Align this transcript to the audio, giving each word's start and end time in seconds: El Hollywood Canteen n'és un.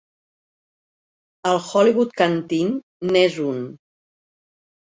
El 1.51 1.61
Hollywood 1.67 2.15
Canteen 2.23 2.73
n'és 3.13 3.39
un. 3.53 3.63